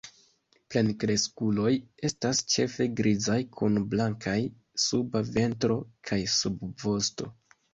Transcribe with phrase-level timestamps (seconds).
[0.73, 1.73] Plenkreskuloj
[2.09, 4.35] estas ĉefe grizaj kun blankaj
[4.87, 5.79] suba ventro
[6.11, 7.31] kaj subvosto.